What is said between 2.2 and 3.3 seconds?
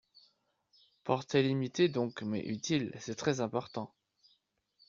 mais utile, C’est